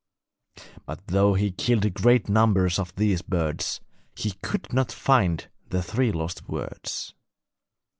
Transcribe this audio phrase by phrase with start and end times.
[0.87, 3.81] But though he killed great numbers of these birds,
[4.15, 7.13] he could not find the three lost words.